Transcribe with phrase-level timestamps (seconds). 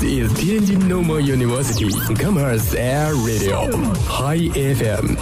[0.00, 3.66] This is Tianjin Normal University Commerce Air Radio
[4.06, 5.18] High FM。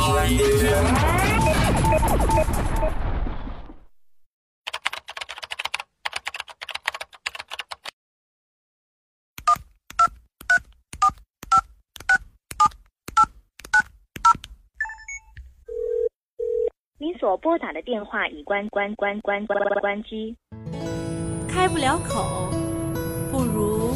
[16.99, 20.37] 您所拨打的电话已关关关关关关关机。
[21.49, 22.51] 开不了口，
[23.33, 23.95] 不如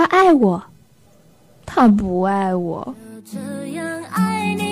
[0.00, 0.62] 他爱我，
[1.66, 2.94] 他不爱我。
[3.30, 4.69] 这样爱你，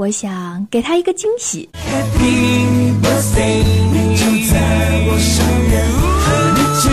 [0.00, 1.68] 我想给他一个惊喜。
[1.74, 4.54] Happy birthday，你就在
[5.08, 5.34] 我身
[5.70, 5.84] 边，
[6.22, 6.84] 和你只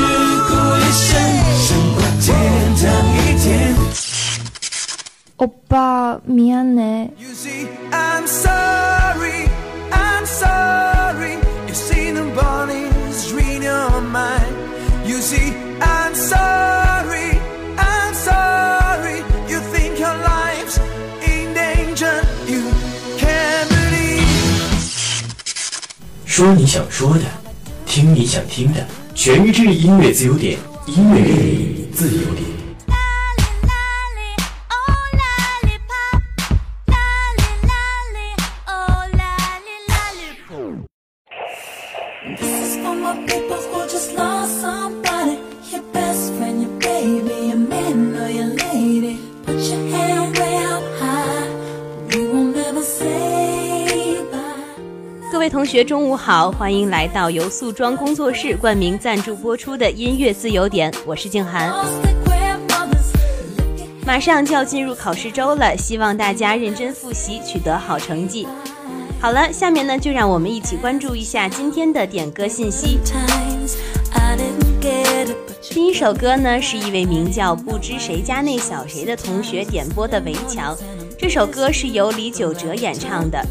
[0.48, 1.12] 过一生，
[1.60, 2.26] 胜过天
[2.80, 2.84] 堂
[3.18, 3.76] 一天。
[5.38, 7.10] 欧巴，미안해。
[7.18, 9.50] You see, I'm sorry,
[9.92, 11.40] I'm sorry.
[11.68, 14.54] You see, nobody's reading your mind.
[15.06, 16.87] You see, I'm sorry,
[26.39, 27.25] 说你想说的，
[27.85, 31.21] 听你想听的，全日制音乐自由点，音乐
[31.93, 32.58] 自由点。
[55.69, 61.71] 学，中午好，欢迎来到由素装工作室冠名赞助播出的音乐自由点，我是静涵。
[64.07, 68.49] 马上就要进入考试周了，希望大家认真复习，取得好成绩。
[69.21, 72.99] 好了，下面呢，就让我们一起关注一下今天的点歌信息。
[75.69, 80.75] 第一首歌呢，是一位名叫不知谁家那小谁的同学点播的《围墙》，
[81.19, 83.45] 这首歌是由李玖哲演唱的。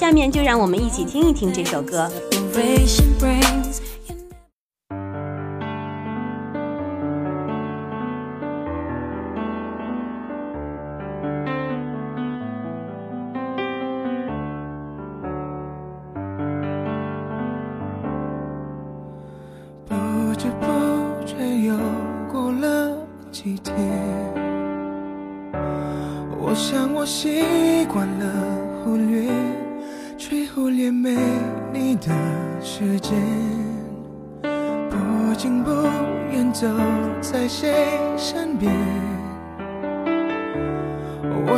[0.00, 2.10] 下面就让我们一起听一听这首歌。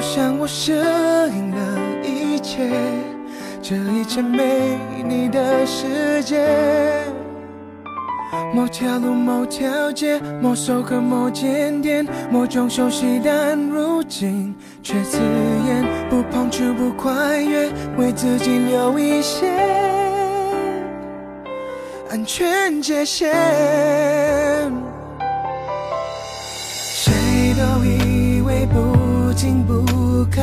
[0.03, 2.69] 想我适应了一切，
[3.63, 4.77] 这一切没
[5.07, 6.45] 你的世界。
[8.53, 15.87] 某条路，某条街，某首歌，某间店，某种熟悉，但如今却刺眼。
[16.11, 19.49] 不碰触，不跨越，为自己留一些
[22.11, 24.62] 安全界限。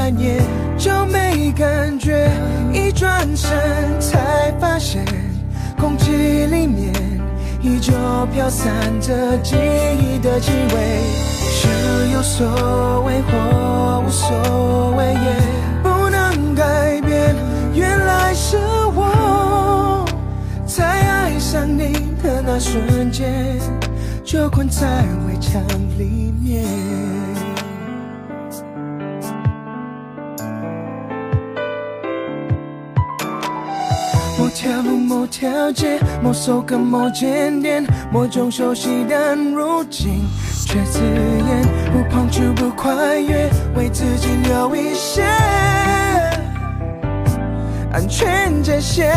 [0.10, 0.42] 不看眼
[0.78, 2.32] 就没感觉，
[2.74, 3.50] 一转身
[4.00, 5.06] 才发现，
[5.80, 6.12] 空气
[6.48, 6.92] 里面
[7.62, 7.94] 依旧
[8.34, 11.02] 飘散着记忆的气味。
[11.52, 11.68] 是
[12.14, 15.36] 有所谓或无所谓，也
[15.84, 17.36] 不能改变。
[17.76, 18.58] 原来是
[18.96, 20.06] 我
[20.66, 23.60] 在爱上你的那瞬间，
[24.24, 25.62] 就困在围墙
[26.00, 27.19] 里面。
[34.60, 40.26] 某条路，某条街，某首歌，某间店，某种熟悉，但如今
[40.66, 41.66] 却刺眼。
[41.94, 45.24] 不碰触，不跨越，为自己留一些
[47.94, 49.14] 安全界限。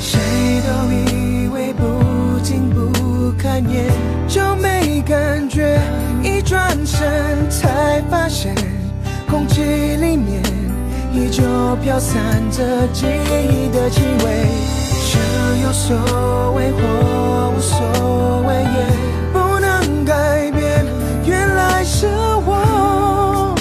[0.00, 0.18] 谁
[0.62, 3.92] 都以为不近不看眼
[4.26, 5.78] 就没感觉，
[6.22, 8.54] 一转身才发现，
[9.28, 10.42] 空气里面
[11.14, 11.42] 依旧
[11.82, 13.88] 飘散着记忆的。
[13.88, 14.46] 气味。
[15.06, 15.20] 想
[15.62, 16.78] 有所谓或
[17.56, 17.78] 无所
[18.46, 18.78] 谓，也
[19.32, 20.84] 不能改变。
[21.24, 22.08] 原来是
[22.44, 23.54] 我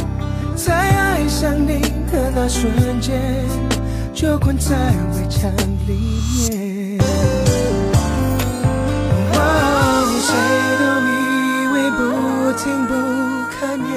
[0.56, 1.80] 在爱上你
[2.12, 2.32] 的。
[2.36, 3.22] 那瞬间，
[4.14, 4.76] 就困在
[5.14, 5.52] 围墙
[5.88, 5.94] 里
[6.50, 7.00] 面。
[10.26, 10.30] 谁
[10.80, 11.12] 都以
[11.74, 12.02] 为不
[12.58, 12.92] 听不
[13.52, 13.92] 看也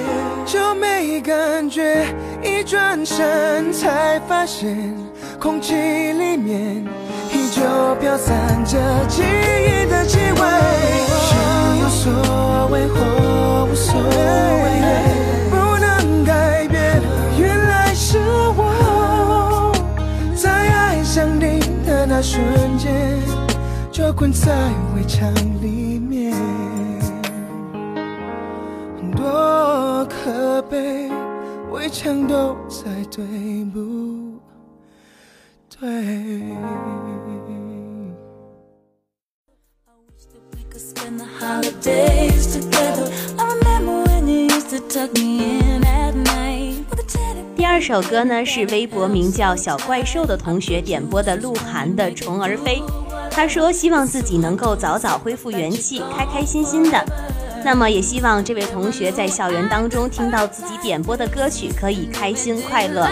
[0.44, 2.05] 就没感觉，
[2.46, 4.94] 一转身才发现，
[5.40, 6.84] 空气里面
[7.32, 7.60] 依旧
[8.00, 8.78] 飘散着
[9.08, 10.40] 记忆的气味。
[11.26, 11.34] 是
[11.82, 12.12] 有所
[12.70, 14.64] 谓或无所谓，
[15.50, 17.02] 不能改变。
[17.37, 18.19] 原来是
[18.56, 19.72] 我
[20.37, 22.43] 在爱上你的那瞬
[22.78, 22.87] 间。
[23.90, 24.52] 就困在
[24.94, 26.31] 围墙里面，
[29.16, 31.10] 多可悲，
[31.76, 33.23] 围墙都在对
[33.67, 34.40] 不
[35.78, 35.87] 对
[40.52, 43.11] ？We could spend the holidays together.
[43.37, 52.81] I remember when you used to tuck me in at night with a teddy 第二首歌呢是微博名叫小怪兽的同学点播的鹿晗的《虫儿飞》，
[53.31, 57.05] 他说希望自己能够早早恢复元气，开开心心的。
[57.66, 63.08] 那么也希望这位同学在校园当中听到自己点播的歌曲，可以开心快乐。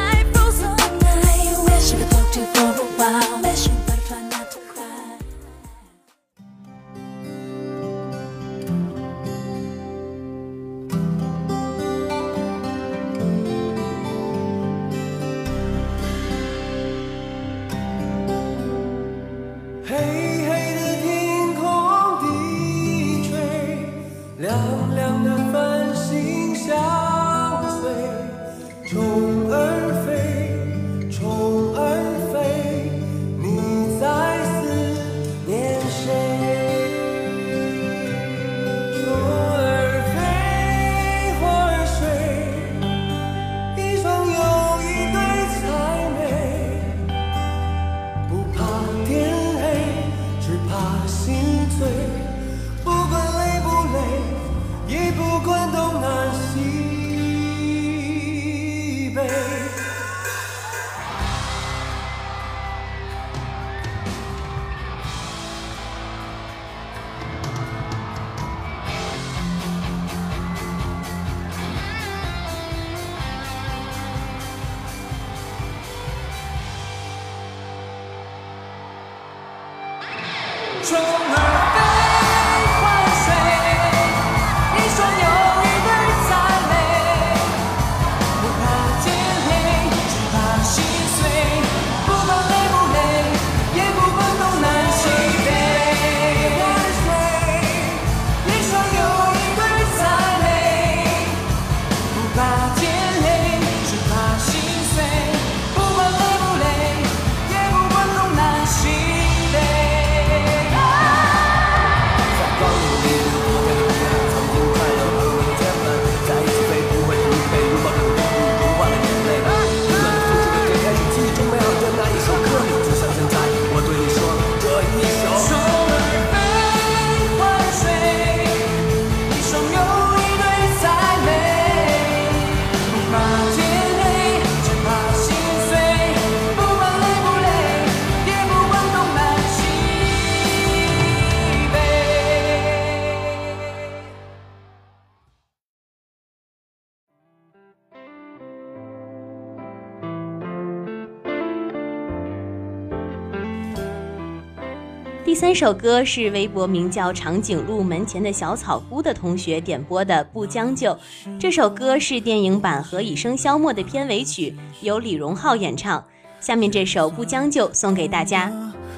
[155.44, 160.92] 三首歌是微博名叫长颈鹿门前的小草菇的同学点播的《不将就》。
[161.38, 166.02] 这首歌是电影版《何以笙箫默》的片尾曲，由李荣浩演唱。
[166.40, 168.50] 下面这首《不将就》送给大家。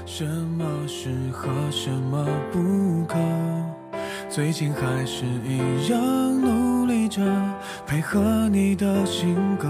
[0.07, 3.19] 什么适合，什么不可？
[4.31, 6.01] 最近还是一样
[6.41, 7.21] 努力着
[7.85, 9.69] 配合你的性格，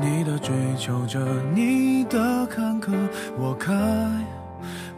[0.00, 1.24] 你的追求着，
[1.54, 2.92] 你的坎坷，
[3.38, 3.72] 我开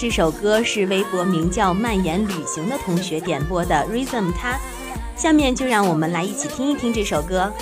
[0.00, 4.58] 这首歌是微博名叫蔓延旅行的同学点播的 rhythm 他
[5.14, 7.52] 下面就让我们来一起听一听这首歌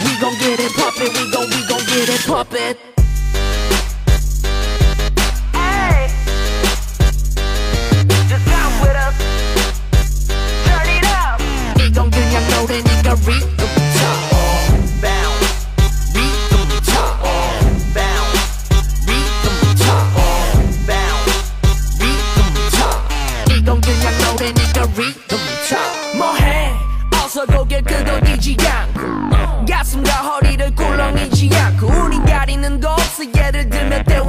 [0.00, 2.93] we gon get it pop it we gon we gon get it pop it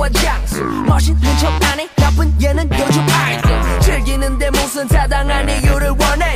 [0.06, 6.36] 때와 장소 멋있는 척 안해 나쁜 얘는 요즘 아이들 즐기는데 무슨 타당한 이유를 원해?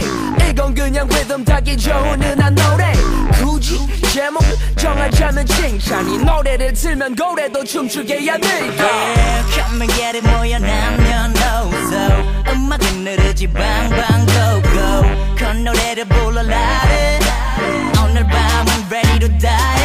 [0.49, 2.91] 이건 그냥 리듬 타기 좋은 은한 노래.
[3.33, 3.77] 굳이
[4.13, 4.41] 제목
[4.75, 11.95] 정하자면 칭찬 이 노래를 틀면 고래도 춤추게 해야 Yeah, come and get it 뭐야 남녀노소.
[12.51, 14.61] 음악은 느르지 방방 go
[15.38, 16.57] 그 노래를 불러라
[18.03, 19.78] 오늘 밤은 ready to die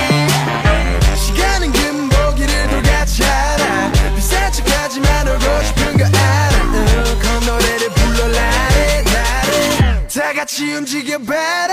[10.44, 11.68] 같이 움직여봐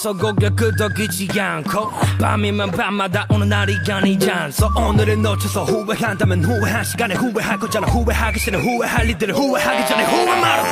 [0.00, 7.58] 어서 고개 끄덕이지 않고 밤이면 밤마다 오는 날이 아니잖소 오늘을 놓쳐서 후회한다면 후회한 시간에 후회할
[7.58, 7.86] 거잖아.
[7.86, 10.64] 후회하기 싫은 후회할 일들을 후회하기 전에 후회 말아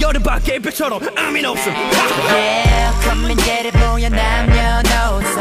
[0.00, 1.72] 여름밤 개별처럼 아민 없음.
[1.72, 5.40] Yeah, come and get it 뭐야 남녀노소.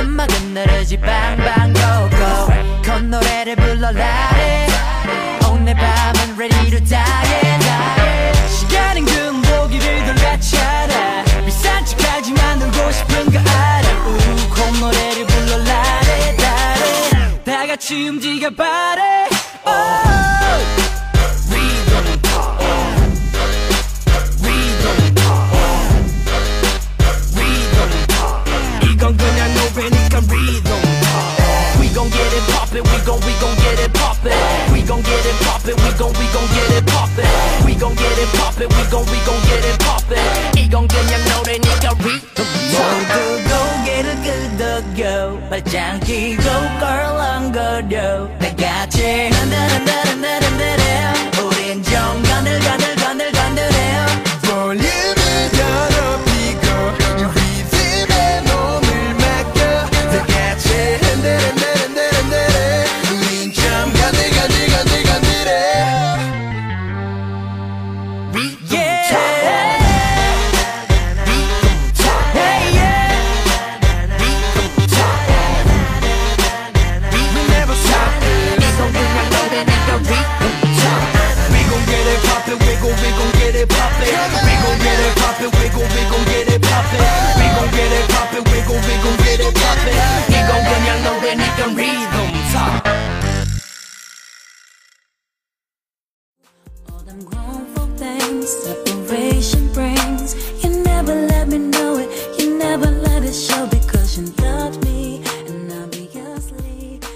[0.00, 4.30] 음악은 느르지 방방 go 그 노래를 불러라
[5.50, 9.04] 오늘 밤은 ready to die die 시간은
[10.04, 13.88] 돌같이 알아 비싼 척하지만 놀고 싶은 거 알아.
[14.06, 15.82] 우그 노래를 불러라
[16.36, 19.01] 다래 다 같이 움직여봐라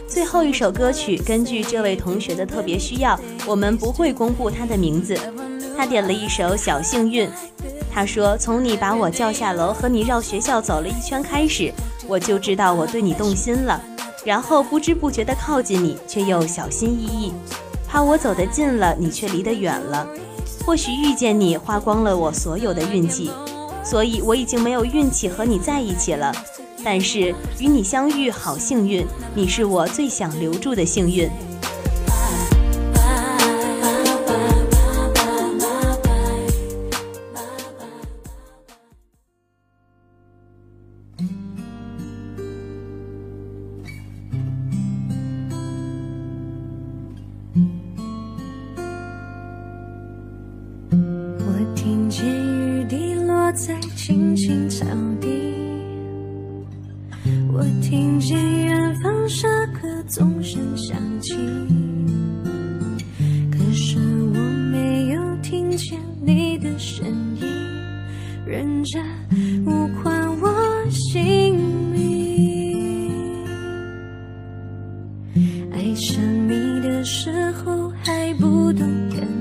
[0.09, 5.17] 最后一首歌曲，根据这位同学的特别需要，我们不会公布他的名字。
[5.77, 7.29] 他点了一首《小幸运》，
[7.93, 11.73] 他说：“从你把我叫下楼和你绕学校走了一圈开始，
[12.09, 13.81] 我就知道我对你动心了。
[14.25, 17.33] 然后不知不觉地靠近你，却又小心翼翼，
[17.97, 20.07] 怕我走得近了，你却离得远了。
[20.67, 23.31] 或许遇见你花光了我所有的运气，
[23.83, 26.31] 所以我已经没有运气和你在一起了。
[26.85, 31.31] 但是与你相遇好幸运，你是我最想留住的幸运。”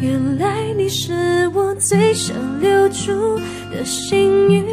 [0.00, 3.38] 原来你是我最想留住
[3.70, 4.64] 的幸运，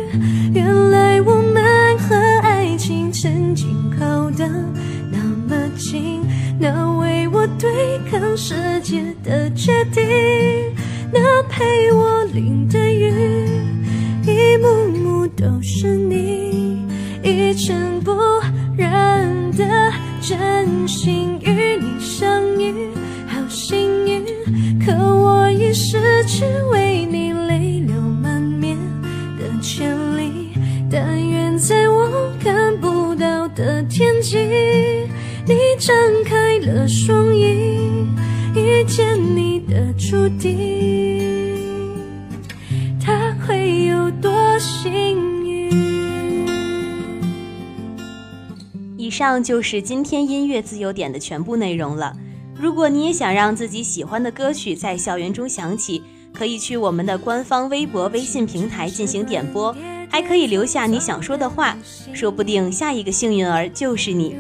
[0.54, 4.48] 原来我们和爱情曾经靠得
[5.12, 6.22] 那么近，
[6.60, 10.04] 那为我对抗世界的决定，
[11.12, 13.48] 那陪我淋的雨，
[14.26, 16.86] 一幕幕都是你，
[17.24, 18.12] 一尘不
[18.76, 19.66] 染的
[20.22, 20.83] 真。
[36.84, 38.06] 开了双翼，
[38.54, 41.96] 遇见你的注定，
[43.00, 44.92] 他会有多幸
[45.46, 45.72] 运？
[48.98, 52.14] 以上就是今天音乐自由点的全部内容了。
[52.54, 59.74] 如果你也想让自己喜欢的歌曲在校园中响起，可以去我们的官方微博、微信平台进行点播，
[60.10, 61.78] 还可以留下你想说的话，
[62.14, 64.36] 说不定下一个幸运儿就是你。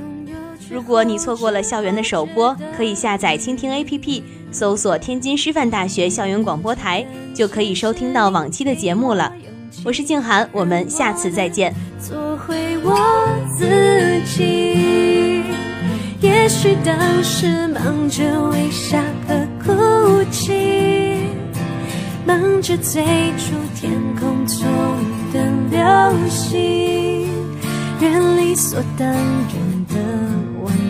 [0.73, 9.31] 如果你错过了校园的首播，可以下载蜻蜓 APP，搜索天津师范大学校园广播台，就可以收听到往期的节目了。
[9.85, 11.71] 我是静涵，我们下次再见。
[11.99, 12.97] 做回我
[13.55, 15.43] 自己。
[16.19, 21.27] 也许当时忙着微笑和哭泣，
[22.25, 23.03] 忙着追
[23.37, 24.65] 逐天空中
[25.31, 27.29] 的流星，
[28.01, 30.32] 人理所当然的